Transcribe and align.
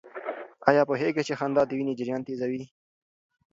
آیا 0.69 0.81
پوهېږئ 0.89 1.23
چې 1.27 1.33
خندا 1.39 1.63
د 1.65 1.71
وینې 1.77 1.93
جریان 1.99 2.21
تېزوي؟ 2.27 2.63